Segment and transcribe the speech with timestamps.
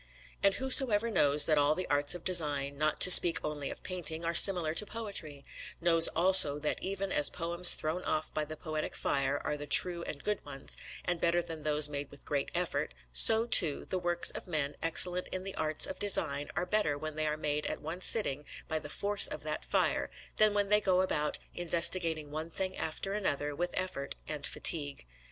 [0.41, 4.25] And whosoever knows that all the arts of design, not to speak only of painting,
[4.25, 5.45] are similar to poetry,
[5.79, 10.01] knows also that even as poems thrown off by the poetic fire are the true
[10.01, 10.75] and good ones,
[11.05, 15.27] and better than those made with great effort, so, too, the works of men excellent
[15.27, 18.79] in the arts of design are better when they are made at one sitting by
[18.79, 23.55] the force of that fire, than when they go about investigating one thing after another
[23.55, 25.05] with effort and fatigue.